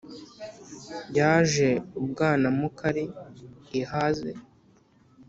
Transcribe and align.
Yaje 1.17 1.69
u 2.01 2.03
Bwanamukari 2.09 3.03
ihaze, 3.79 4.31